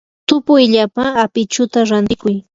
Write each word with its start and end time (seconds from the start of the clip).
tupuyllapa 0.29 1.05
apichuta 1.23 1.79
rantikuy. 1.89 2.35